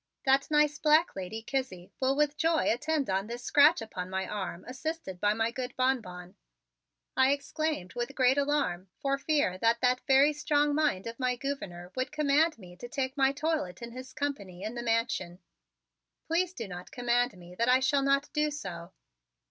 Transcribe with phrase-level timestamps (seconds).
[0.25, 4.65] That nice black lady, Kizzie, will with joy attend on this scratch upon my arm,
[4.67, 6.33] assisted by my good Bonbon,"
[7.15, 11.91] I exclaimed with great alarm for fear that that very strong mind of my Gouverneur
[11.95, 15.37] would command me to make my toilet in his company in the Mansion.
[16.25, 18.91] "Please do not command me that I shall not so do."